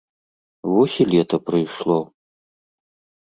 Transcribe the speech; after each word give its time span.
Вось 0.73 0.95
і 1.03 1.07
лета 1.11 1.39
прыйшло. 1.49 1.99